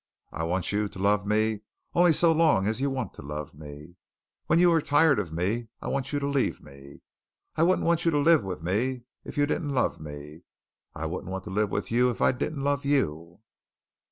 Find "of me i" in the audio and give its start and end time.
5.19-5.89